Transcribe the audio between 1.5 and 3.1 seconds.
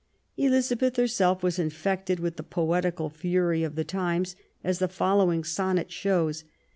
infected with the poetical